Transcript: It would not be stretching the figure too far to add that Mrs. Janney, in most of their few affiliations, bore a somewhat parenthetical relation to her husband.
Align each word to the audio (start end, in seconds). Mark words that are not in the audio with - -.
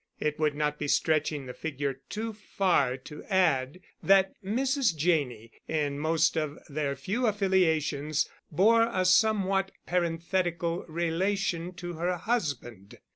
It 0.19 0.39
would 0.39 0.55
not 0.55 0.79
be 0.79 0.87
stretching 0.87 1.45
the 1.45 1.53
figure 1.53 1.93
too 2.09 2.33
far 2.33 2.97
to 2.97 3.23
add 3.25 3.81
that 4.01 4.33
Mrs. 4.43 4.95
Janney, 4.95 5.51
in 5.67 5.99
most 5.99 6.35
of 6.35 6.57
their 6.67 6.95
few 6.95 7.27
affiliations, 7.27 8.27
bore 8.51 8.87
a 8.91 9.05
somewhat 9.05 9.71
parenthetical 9.85 10.85
relation 10.87 11.71
to 11.75 11.93
her 11.99 12.17
husband. 12.17 12.97